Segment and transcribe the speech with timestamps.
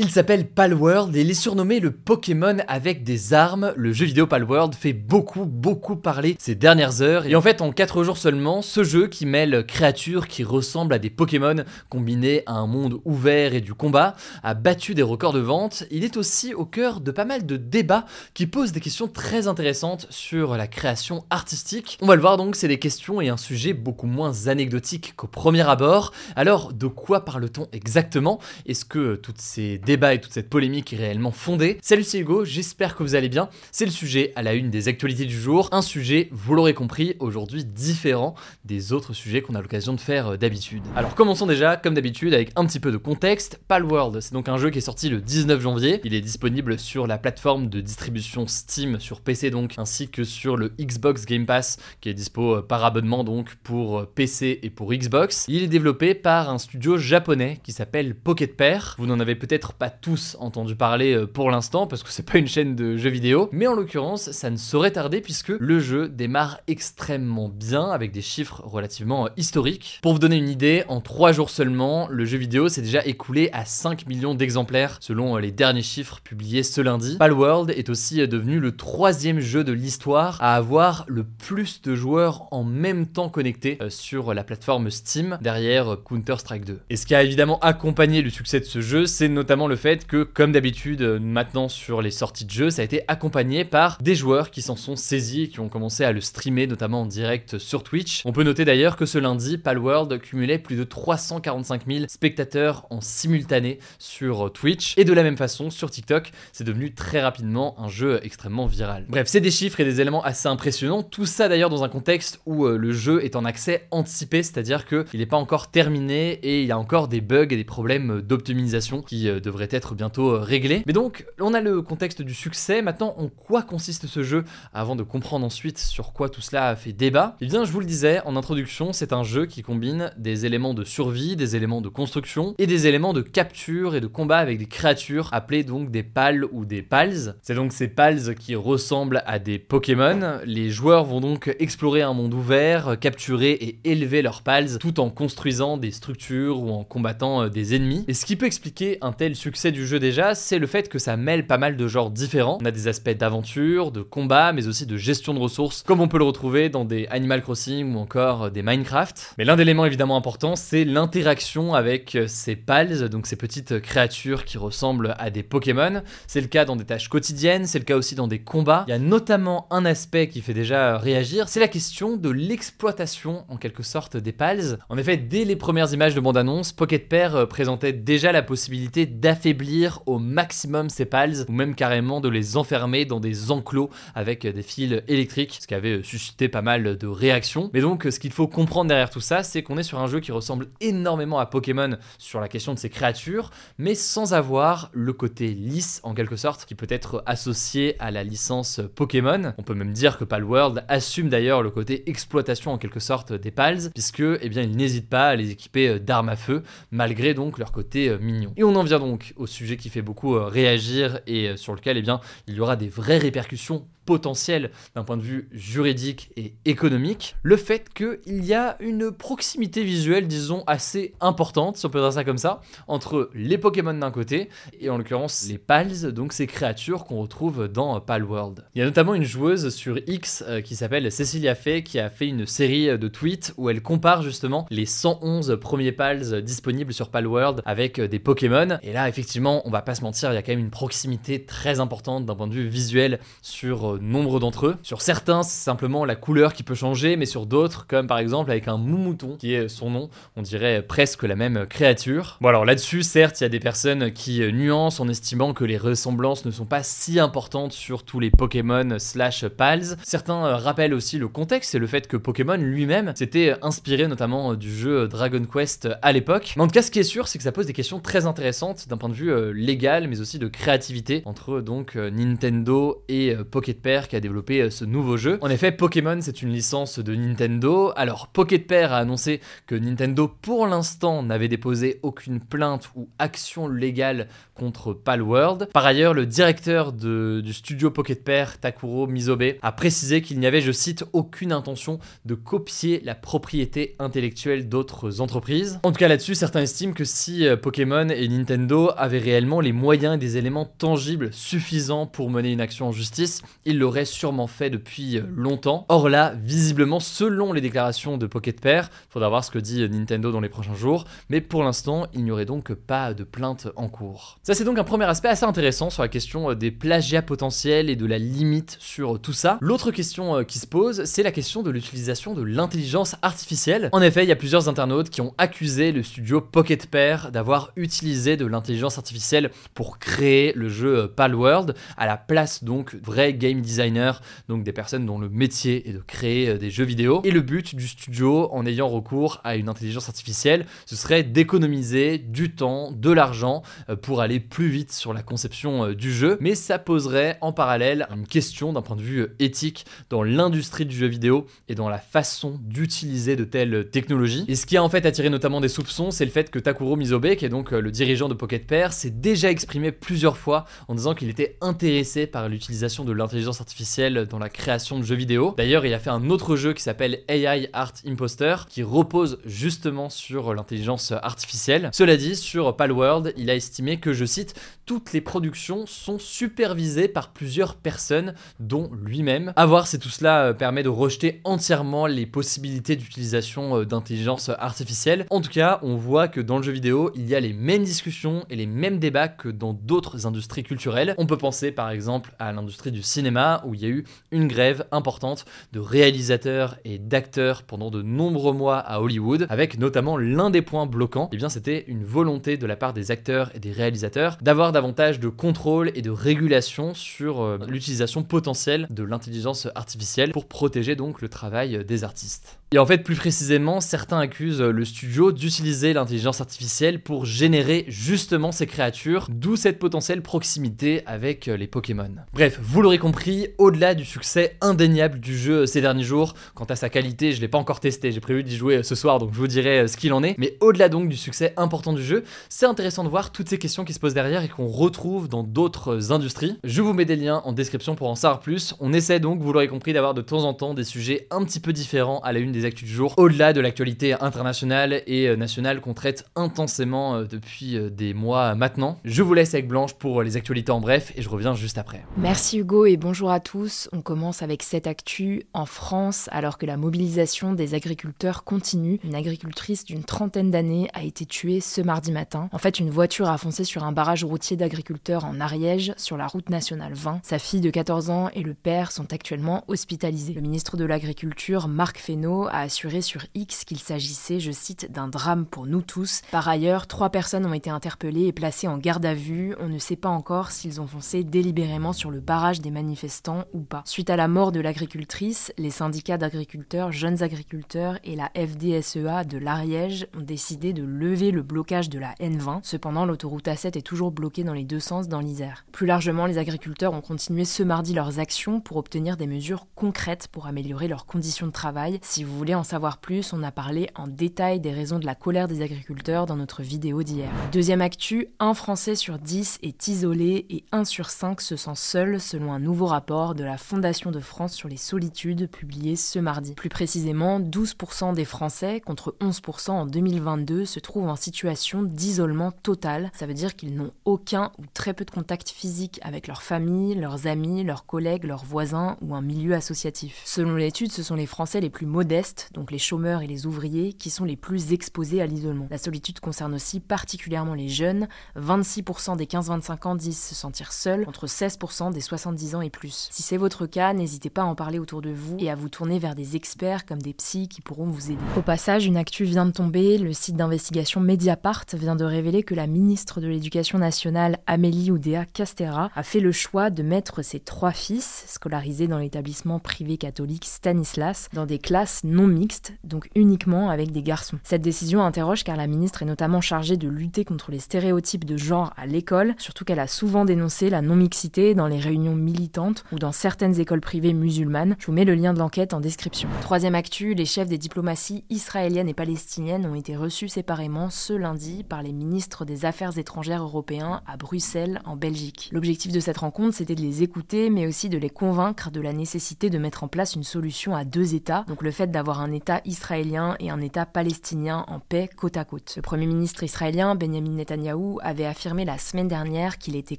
[0.00, 3.72] Il s'appelle Palworld et il est surnommé le Pokémon avec des armes.
[3.76, 7.26] Le jeu vidéo Palworld fait beaucoup, beaucoup parler ces dernières heures.
[7.26, 11.00] Et en fait, en 4 jours seulement, ce jeu qui mêle créatures qui ressemblent à
[11.00, 15.40] des Pokémon combinés à un monde ouvert et du combat a battu des records de
[15.40, 15.82] vente.
[15.90, 19.48] Il est aussi au cœur de pas mal de débats qui posent des questions très
[19.48, 21.98] intéressantes sur la création artistique.
[22.00, 25.26] On va le voir donc, c'est des questions et un sujet beaucoup moins anecdotique qu'au
[25.26, 26.12] premier abord.
[26.36, 28.38] Alors, de quoi parle-t-on exactement?
[28.64, 31.78] Est-ce que toutes ces débat et toute cette polémique est réellement fondée.
[31.80, 33.48] Salut c'est Hugo, j'espère que vous allez bien.
[33.72, 35.70] C'est le sujet à la une des actualités du jour.
[35.72, 38.34] Un sujet, vous l'aurez compris, aujourd'hui différent
[38.66, 40.82] des autres sujets qu'on a l'occasion de faire euh, d'habitude.
[40.94, 43.62] Alors commençons déjà, comme d'habitude, avec un petit peu de contexte.
[43.66, 46.02] Palworld, c'est donc un jeu qui est sorti le 19 janvier.
[46.04, 50.58] Il est disponible sur la plateforme de distribution Steam sur PC donc, ainsi que sur
[50.58, 54.68] le Xbox Game Pass, qui est dispo euh, par abonnement donc pour euh, PC et
[54.68, 55.46] pour Xbox.
[55.48, 58.94] Il est développé par un studio japonais qui s'appelle Pocket Pair.
[58.98, 62.38] Vous n'en avez peut-être pas tous entendu parler euh, pour l'instant parce que c'est pas
[62.38, 66.08] une chaîne de jeux vidéo, mais en l'occurrence, ça ne saurait tarder puisque le jeu
[66.08, 70.00] démarre extrêmement bien avec des chiffres relativement euh, historiques.
[70.02, 73.50] Pour vous donner une idée, en 3 jours seulement, le jeu vidéo s'est déjà écoulé
[73.52, 77.16] à 5 millions d'exemplaires selon euh, les derniers chiffres publiés ce lundi.
[77.16, 82.48] Palworld est aussi devenu le troisième jeu de l'histoire à avoir le plus de joueurs
[82.52, 86.80] en même temps connectés sur la plateforme Steam derrière Counter-Strike 2.
[86.90, 90.06] Et ce qui a évidemment accompagné le succès de ce jeu, c'est notamment le fait
[90.06, 93.98] que, comme d'habitude, euh, maintenant sur les sorties de jeux, ça a été accompagné par
[94.00, 97.06] des joueurs qui s'en sont saisis et qui ont commencé à le streamer, notamment en
[97.06, 98.22] direct sur Twitch.
[98.24, 103.00] On peut noter d'ailleurs que ce lundi, Palworld cumulait plus de 345 000 spectateurs en
[103.00, 104.94] simultané sur euh, Twitch.
[104.96, 109.04] Et de la même façon, sur TikTok, c'est devenu très rapidement un jeu extrêmement viral.
[109.08, 111.02] Bref, c'est des chiffres et des éléments assez impressionnants.
[111.02, 114.86] Tout ça d'ailleurs dans un contexte où euh, le jeu est en accès anticipé, c'est-à-dire
[114.86, 118.22] qu'il n'est pas encore terminé et il y a encore des bugs et des problèmes
[118.22, 120.82] d'optimisation qui devraient être bientôt euh, réglé.
[120.86, 122.82] Mais donc, on a le contexte du succès.
[122.82, 124.44] Maintenant, en quoi consiste ce jeu?
[124.72, 127.80] Avant de comprendre ensuite sur quoi tout cela a fait débat, eh bien, je vous
[127.80, 131.80] le disais en introduction, c'est un jeu qui combine des éléments de survie, des éléments
[131.80, 135.90] de construction et des éléments de capture et de combat avec des créatures appelées donc
[135.90, 137.36] des pals ou des pals.
[137.42, 140.40] C'est donc ces pals qui ressemblent à des Pokémon.
[140.44, 145.10] Les joueurs vont donc explorer un monde ouvert, capturer et élever leurs pals tout en
[145.10, 148.04] construisant des structures ou en combattant euh, des ennemis.
[148.08, 150.98] Et ce qui peut expliquer un tel succès du jeu déjà, c'est le fait que
[150.98, 152.58] ça mêle pas mal de genres différents.
[152.60, 156.08] On a des aspects d'aventure, de combat, mais aussi de gestion de ressources, comme on
[156.08, 159.34] peut le retrouver dans des Animal Crossing ou encore des Minecraft.
[159.38, 164.44] Mais l'un des éléments évidemment important, c'est l'interaction avec ces pals, donc ces petites créatures
[164.44, 166.02] qui ressemblent à des Pokémon.
[166.26, 168.84] C'est le cas dans des tâches quotidiennes, c'est le cas aussi dans des combats.
[168.88, 173.44] Il y a notamment un aspect qui fait déjà réagir, c'est la question de l'exploitation
[173.48, 174.78] en quelque sorte des pals.
[174.88, 180.00] En effet, dès les premières images de bande-annonce, Pocket Pair présentait déjà la possibilité affaiblir
[180.06, 184.62] au maximum ces pals ou même carrément de les enfermer dans des enclos avec des
[184.62, 187.70] fils électriques, ce qui avait suscité pas mal de réactions.
[187.72, 190.20] Mais donc, ce qu'il faut comprendre derrière tout ça, c'est qu'on est sur un jeu
[190.20, 195.12] qui ressemble énormément à Pokémon sur la question de ces créatures, mais sans avoir le
[195.12, 199.52] côté lisse en quelque sorte qui peut être associé à la licence Pokémon.
[199.58, 203.50] On peut même dire que Palworld assume d'ailleurs le côté exploitation en quelque sorte des
[203.50, 207.58] pals, puisque eh bien, il n'hésite pas à les équiper d'armes à feu, malgré donc
[207.58, 208.52] leur côté mignon.
[208.56, 211.74] Et on en vient donc au sujet qui fait beaucoup euh, réagir et euh, sur
[211.74, 216.30] lequel eh bien, il y aura des vraies répercussions potentiel d'un point de vue juridique
[216.38, 221.90] et économique, le fait qu'il y a une proximité visuelle, disons, assez importante, si on
[221.90, 224.48] peut dire ça comme ça, entre les Pokémon d'un côté
[224.80, 228.64] et en l'occurrence les Pals, donc ces créatures qu'on retrouve dans Palworld.
[228.74, 232.08] Il y a notamment une joueuse sur X euh, qui s'appelle Cecilia Fay qui a
[232.08, 237.10] fait une série de tweets où elle compare justement les 111 premiers Pals disponibles sur
[237.10, 238.78] Palworld avec des Pokémon.
[238.82, 241.44] Et là, effectivement, on va pas se mentir, il y a quand même une proximité
[241.44, 244.76] très importante d'un point de vue visuel sur pour nombre d'entre eux.
[244.82, 248.50] Sur certains, c'est simplement la couleur qui peut changer, mais sur d'autres, comme par exemple
[248.50, 252.38] avec un moumouton, qui est son nom, on dirait presque la même créature.
[252.40, 255.78] Bon alors là-dessus, certes, il y a des personnes qui nuancent en estimant que les
[255.78, 259.96] ressemblances ne sont pas si importantes sur tous les Pokémon slash Pals.
[260.02, 264.74] Certains rappellent aussi le contexte et le fait que Pokémon lui-même s'était inspiré notamment du
[264.74, 266.54] jeu Dragon Quest à l'époque.
[266.56, 268.26] Mais en tout cas, ce qui est sûr, c'est que ça pose des questions très
[268.26, 273.04] intéressantes d'un point de vue euh, légal, mais aussi de créativité entre donc euh, Nintendo
[273.08, 275.38] et euh, Pocket Qui a développé ce nouveau jeu.
[275.40, 277.90] En effet, Pokémon, c'est une licence de Nintendo.
[277.96, 283.66] Alors, Pocket Pair a annoncé que Nintendo, pour l'instant, n'avait déposé aucune plainte ou action
[283.66, 285.70] légale contre Palworld.
[285.72, 290.60] Par ailleurs, le directeur du studio Pocket Pair, Takuro Mizobe, a précisé qu'il n'y avait,
[290.60, 295.80] je cite, aucune intention de copier la propriété intellectuelle d'autres entreprises.
[295.82, 299.72] En tout cas, là-dessus, certains estiment que si euh, Pokémon et Nintendo avaient réellement les
[299.72, 304.46] moyens et des éléments tangibles suffisants pour mener une action en justice, ils l'auraient sûrement
[304.46, 305.84] fait depuis euh, longtemps.
[305.88, 310.32] Or là, visiblement, selon les déclarations de Pocket Pair, faudra voir ce que dit Nintendo
[310.32, 313.88] dans les prochains jours, mais pour l'instant, il n'y aurait donc pas de plainte en
[313.88, 314.38] cours.
[314.42, 317.90] Ça, c'est donc un premier aspect assez intéressant sur la question euh, des plagiats potentiels
[317.90, 319.58] et de la limite sur tout ça.
[319.60, 323.90] L'autre question qui se pose, c'est la question de l'utilisation de l'intelligence artificielle.
[323.92, 327.72] En effet, il y a plusieurs internautes qui ont accusé le studio Pocket Pair d'avoir
[327.76, 333.34] utilisé de l'intelligence artificielle pour créer le jeu euh, Palworld, à la place donc vrais
[333.34, 334.12] game designers,
[334.48, 337.20] donc des personnes dont le métier est de créer euh, des jeux vidéo.
[337.24, 342.18] Et le but du studio, en ayant recours à une intelligence artificielle, ce serait d'économiser
[342.18, 346.38] du temps, de l'argent, euh, pour aller plus vite sur la conception du jeu.
[346.40, 350.96] Mais ça poserait en parallèle une question d'un point de vue éthique dans l'industrie du
[350.96, 354.44] jeu vidéo et dans la façon d'utiliser de telles technologies.
[354.48, 356.96] Et ce qui a en fait attiré notamment des soupçons, c'est le fait que Takuro
[356.96, 360.66] Mizobe, qui est donc euh, le dirigeant de Pocket Pair, s'est déjà exprimé plusieurs fois
[360.88, 365.16] en disant qu'il était intéressé par l'utilisation de l'intelligence artificielle dans la création de jeux
[365.16, 365.54] vidéo.
[365.56, 370.10] D'ailleurs, il a fait un autre jeu qui s'appelle AI Art Imposter, qui repose justement
[370.10, 371.90] sur l'intelligence artificielle.
[371.92, 374.54] Cela dit, sur Palworld, il a estimé que, je cite,
[374.86, 379.52] toutes les productions sont supervisées par plusieurs personnes, dont lui-même.
[379.56, 384.48] A voir si tout cela euh, permet de rejeter entièrement les possibilités d'utilisation euh, d'intelligence
[384.48, 385.26] artificielle.
[385.30, 387.84] En tout cas, on voit que dans le jeu vidéo, il y a les mêmes
[387.84, 391.14] discussions et les mêmes débats que dans d'autres industries culturelles.
[391.18, 394.48] On peut penser par exemple à l'industrie du cinéma, où il y a eu une
[394.48, 400.50] grève importante de réalisateurs et d'acteurs pendant de nombreux mois à Hollywood, avec notamment l'un
[400.50, 403.60] des points bloquants, et eh bien c'était une volonté de la part des acteurs et
[403.60, 409.68] des réalisateurs d'avoir davantage de contrôle et de régulation sur euh, l'utilisation potentielle de l'intelligence
[409.74, 412.58] artificielle pour protéger donc le travail des artistes.
[412.70, 418.52] Et en fait, plus précisément, certains accusent le studio d'utiliser l'intelligence artificielle pour générer justement
[418.52, 422.10] ces créatures, d'où cette potentielle proximité avec les Pokémon.
[422.34, 426.76] Bref, vous l'aurez compris, au-delà du succès indéniable du jeu ces derniers jours, quant à
[426.76, 429.38] sa qualité, je l'ai pas encore testé, j'ai prévu d'y jouer ce soir, donc je
[429.38, 432.66] vous dirai ce qu'il en est, mais au-delà donc du succès important du jeu, c'est
[432.66, 436.12] intéressant de voir toutes ces questions qui se posent derrière et qu'on retrouve dans d'autres
[436.12, 436.58] industries.
[436.64, 438.74] Je vous mets des liens en description pour en savoir plus.
[438.78, 441.60] On essaie donc, vous l'aurez compris, d'avoir de temps en temps des sujets un petit
[441.60, 445.36] peu différents à la une des actus du jour, au-delà de l'actualité internationale et euh,
[445.36, 448.98] nationale qu'on traite intensément euh, depuis euh, des mois maintenant.
[449.04, 452.04] Je vous laisse avec Blanche pour les actualités en bref et je reviens juste après.
[452.16, 453.88] Merci Hugo et bonjour à tous.
[453.92, 459.00] On commence avec cette actu en France alors que la mobilisation des agriculteurs continue.
[459.04, 462.48] Une agricultrice d'une trentaine d'années a été tuée ce mardi matin.
[462.52, 466.26] En fait, une voiture a foncé sur un barrage routier d'agriculteurs en Ariège sur la
[466.26, 467.20] route nationale 20.
[467.22, 470.32] Sa fille de 14 ans et le père sont actuellement hospitalisés.
[470.34, 475.08] Le ministre de l'Agriculture, Marc Fesneau, a assuré sur X qu'il s'agissait, je cite, d'un
[475.08, 476.22] drame pour nous tous.
[476.30, 479.54] Par ailleurs, trois personnes ont été interpellées et placées en garde à vue.
[479.60, 483.60] On ne sait pas encore s'ils ont foncé délibérément sur le barrage des manifestants ou
[483.60, 483.82] pas.
[483.84, 489.38] Suite à la mort de l'agricultrice, les syndicats d'agriculteurs, jeunes agriculteurs et la FDSEA de
[489.38, 492.60] l'Ariège ont décidé de lever le blocage de la N20.
[492.62, 495.64] Cependant, l'autoroute A7 est toujours bloquée dans les deux sens dans l'Isère.
[495.72, 500.28] Plus largement, les agriculteurs ont continué ce mardi leurs actions pour obtenir des mesures concrètes
[500.28, 501.98] pour améliorer leurs conditions de travail.
[502.02, 505.16] Si vous voulez en savoir plus, on a parlé en détail des raisons de la
[505.16, 507.28] colère des agriculteurs dans notre vidéo d'hier.
[507.52, 512.20] Deuxième actu, un Français sur 10 est isolé et 1 sur 5 se sent seul
[512.20, 516.54] selon un nouveau rapport de la Fondation de France sur les solitudes publié ce mardi.
[516.54, 523.10] Plus précisément, 12% des Français, contre 11% en 2022, se trouvent en situation d'isolement total.
[523.14, 526.94] Ça veut dire qu'ils n'ont aucun ou très peu de contact physique avec leur famille,
[526.94, 530.22] leurs amis, leurs collègues, leurs voisins ou un milieu associatif.
[530.24, 533.92] Selon l'étude, ce sont les Français les plus modestes donc les chômeurs et les ouvriers,
[533.92, 535.68] qui sont les plus exposés à l'isolement.
[535.70, 538.08] La solitude concerne aussi particulièrement les jeunes.
[538.36, 543.08] 26% des 15-25 ans disent se sentir seuls, contre 16% des 70 ans et plus.
[543.10, 545.68] Si c'est votre cas, n'hésitez pas à en parler autour de vous et à vous
[545.68, 548.22] tourner vers des experts comme des psys qui pourront vous aider.
[548.36, 549.98] Au passage, une actu vient de tomber.
[549.98, 555.24] Le site d'investigation Mediapart vient de révéler que la ministre de l'Éducation nationale, Amélie Oudéa
[555.24, 560.44] Castera, a fait le choix de mettre ses trois fils, scolarisés dans l'établissement privé catholique
[560.44, 564.38] Stanislas, dans des classes non mixtes, donc uniquement avec des garçons.
[564.42, 568.36] Cette décision interroge car la ministre est notamment chargée de lutter contre les stéréotypes de
[568.36, 572.98] genre à l'école, surtout qu'elle a souvent dénoncé la non-mixité dans les réunions militantes ou
[572.98, 574.76] dans certaines écoles privées musulmanes.
[574.78, 576.28] Je vous mets le lien de l'enquête en description.
[576.40, 581.64] Troisième actu, les chefs des diplomaties israéliennes et palestiniennes ont été reçus séparément ce lundi
[581.64, 585.50] par les ministres des Affaires étrangères européens à Bruxelles, en Belgique.
[585.52, 588.92] L'objectif de cette rencontre, c'était de les écouter, mais aussi de les convaincre de la
[588.92, 592.32] nécessité de mettre en place une solution à deux États, donc le fait d'avoir un
[592.32, 595.74] État israélien et un État palestinien en paix côte à côte.
[595.76, 599.98] Le Premier ministre israélien, Benjamin Netanyahou, avait affirmé la semaine dernière qu'il était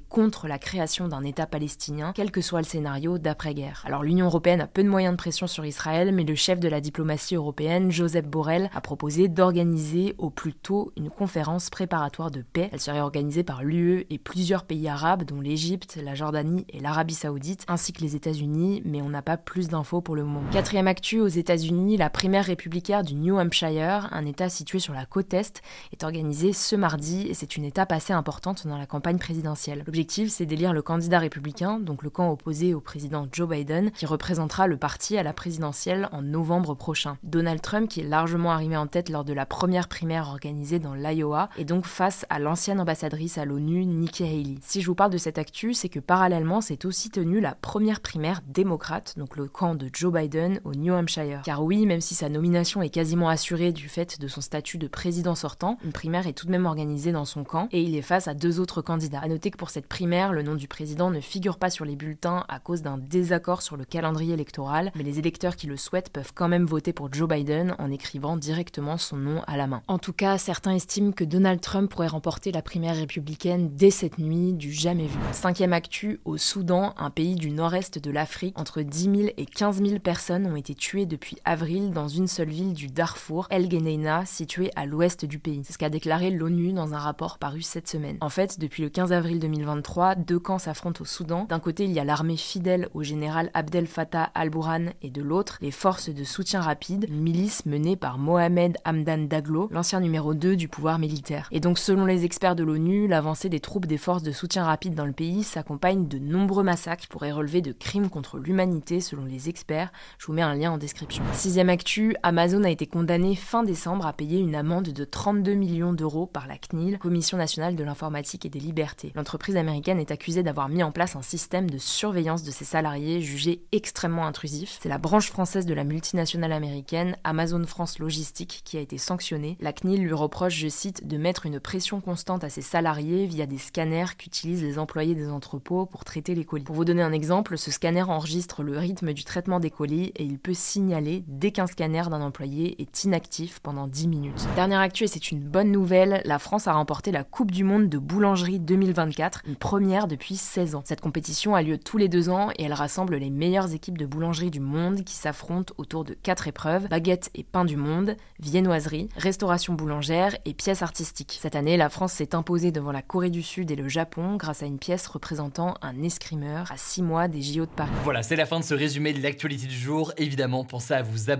[0.00, 3.84] contre la création d'un État palestinien, quel que soit le scénario d'après-guerre.
[3.86, 6.68] Alors l'Union européenne a peu de moyens de pression sur Israël, mais le chef de
[6.68, 12.42] la diplomatie européenne, Joseph Borrell, a proposé d'organiser au plus tôt une conférence préparatoire de
[12.42, 12.68] paix.
[12.72, 17.14] Elle serait organisée par l'UE et plusieurs pays arabes, dont l'Égypte, la Jordanie et l'Arabie
[17.14, 20.42] saoudite, ainsi que les États-Unis, mais on n'a pas plus d'infos pour le moment.
[20.50, 25.04] Quatrième actu, aux États-Unis, la primaire républicaine du New Hampshire, un État situé sur la
[25.04, 25.60] côte Est,
[25.92, 29.84] est organisée ce mardi et c'est une étape assez importante dans la campagne présidentielle.
[29.86, 34.06] L'objectif, c'est d'élire le candidat républicain, donc le camp opposé au président Joe Biden, qui
[34.06, 37.18] représentera le parti à la présidentielle en novembre prochain.
[37.22, 40.94] Donald Trump, qui est largement arrivé en tête lors de la première primaire organisée dans
[40.94, 44.54] l'Iowa, est donc face à l'ancienne ambassadrice à l'ONU, Nikki Haley.
[44.62, 48.00] Si je vous parle de cette actu, c'est que parallèlement s'est aussi tenue la première
[48.00, 51.42] primaire démocrate, donc le camp de Joe Biden au New Hampshire.
[51.44, 54.88] Car oui, même si sa nomination est quasiment assurée du fait de son statut de
[54.88, 58.02] président sortant, une primaire est tout de même organisée dans son camp et il est
[58.02, 59.20] face à deux autres candidats.
[59.20, 61.96] A noter que pour cette primaire, le nom du président ne figure pas sur les
[61.96, 66.10] bulletins à cause d'un désaccord sur le calendrier électoral, mais les électeurs qui le souhaitent
[66.10, 69.82] peuvent quand même voter pour Joe Biden en écrivant directement son nom à la main.
[69.88, 74.18] En tout cas, certains estiment que Donald Trump pourrait remporter la primaire républicaine dès cette
[74.18, 75.18] nuit du jamais vu.
[75.32, 79.82] Cinquième actu, au Soudan, un pays du nord-est de l'Afrique, entre 10 000 et 15
[79.82, 84.26] 000 personnes ont été tuées depuis avril dans une seule ville du Darfour, El Geneina,
[84.26, 85.62] située à l'ouest du pays.
[85.64, 88.16] C'est ce qu'a déclaré l'ONU dans un rapport paru cette semaine.
[88.20, 91.46] En fait, depuis le 15 avril 2023, deux camps s'affrontent au Soudan.
[91.48, 95.58] D'un côté, il y a l'armée fidèle au général Abdel Fattah al-Burhan et de l'autre,
[95.60, 100.56] les forces de soutien rapide, une milice menée par Mohamed Hamdan Daglo, l'ancien numéro 2
[100.56, 101.46] du pouvoir militaire.
[101.52, 104.94] Et donc, selon les experts de l'ONU, l'avancée des troupes des forces de soutien rapide
[104.94, 109.24] dans le pays s'accompagne de nombreux massacres qui pourraient relever de crimes contre l'humanité selon
[109.24, 109.92] les experts.
[110.18, 111.22] Je vous mets un lien en description.
[111.68, 116.26] Actu, Amazon a été condamné fin décembre à payer une amende de 32 millions d'euros
[116.26, 119.12] par la CNIL, Commission nationale de l'informatique et des libertés.
[119.14, 123.20] L'entreprise américaine est accusée d'avoir mis en place un système de surveillance de ses salariés
[123.20, 124.78] jugé extrêmement intrusif.
[124.80, 129.56] C'est la branche française de la multinationale américaine Amazon France Logistique qui a été sanctionnée.
[129.60, 133.46] La CNIL lui reproche, je cite, de mettre une pression constante à ses salariés via
[133.46, 136.64] des scanners qu'utilisent les employés des entrepôts pour traiter les colis.
[136.64, 140.24] Pour vous donner un exemple, ce scanner enregistre le rythme du traitement des colis et
[140.24, 144.46] il peut signaler dès qu'un scanner d'un employé est inactif pendant 10 minutes.
[144.54, 147.88] Dernière actu et c'est une bonne nouvelle, la France a remporté la Coupe du Monde
[147.88, 150.82] de boulangerie 2024, une première depuis 16 ans.
[150.84, 154.06] Cette compétition a lieu tous les deux ans et elle rassemble les meilleures équipes de
[154.06, 159.08] boulangerie du monde qui s'affrontent autour de quatre épreuves baguette et pain du monde, viennoiserie,
[159.16, 161.38] restauration boulangère et pièces artistiques.
[161.40, 164.62] Cette année, la France s'est imposée devant la Corée du Sud et le Japon grâce
[164.62, 167.90] à une pièce représentant un escrimeur à 6 mois des JO de Paris.
[168.04, 170.12] Voilà, c'est la fin de ce résumé de l'actualité du jour.
[170.16, 171.39] Évidemment, pensez à vous abonner